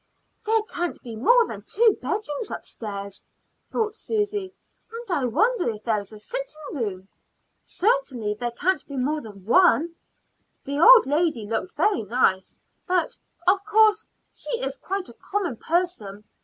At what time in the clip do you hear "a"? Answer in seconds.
6.11-6.17, 15.07-15.13